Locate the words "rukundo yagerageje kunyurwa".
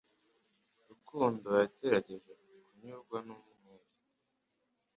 0.87-3.17